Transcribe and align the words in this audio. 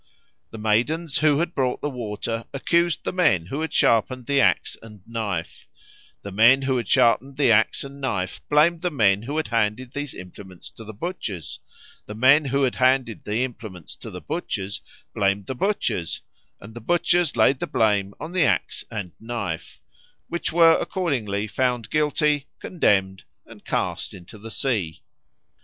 The 0.49 0.57
maidens 0.57 1.19
who 1.19 1.37
had 1.37 1.53
brought 1.53 1.79
the 1.81 1.87
water 1.91 2.45
accused 2.55 3.03
the 3.03 3.13
men 3.13 3.45
who 3.45 3.61
had 3.61 3.71
sharpened 3.71 4.25
the 4.25 4.41
axe 4.41 4.75
and 4.81 5.07
knife; 5.07 5.67
the 6.23 6.31
men 6.31 6.63
who 6.63 6.77
had 6.77 6.87
sharpened 6.87 7.37
the 7.37 7.51
axe 7.51 7.83
and 7.83 8.01
knife 8.01 8.41
blamed 8.49 8.81
the 8.81 8.89
men 8.89 9.21
who 9.21 9.37
had 9.37 9.49
handed 9.49 9.93
these 9.93 10.15
implements 10.15 10.71
to 10.71 10.83
the 10.83 10.91
butchers; 10.95 11.59
the 12.07 12.15
men 12.15 12.45
who 12.45 12.63
had 12.63 12.73
handed 12.73 13.25
the 13.25 13.43
implements 13.43 13.95
to 13.97 14.09
the 14.09 14.21
butchers 14.21 14.81
blamed 15.13 15.45
the 15.45 15.53
butchers; 15.53 16.21
and 16.59 16.73
the 16.73 16.81
butchers 16.81 17.35
laid 17.37 17.59
the 17.59 17.67
blame 17.67 18.15
on 18.19 18.31
the 18.31 18.43
axe 18.43 18.83
and 18.89 19.11
knife, 19.19 19.81
which 20.29 20.51
were 20.51 20.79
accordingly 20.81 21.45
found 21.45 21.91
guilty, 21.91 22.47
condemned, 22.57 23.21
and 23.45 23.65
cast 23.65 24.15
into 24.15 24.39
the 24.39 24.49
sea. 24.49 25.03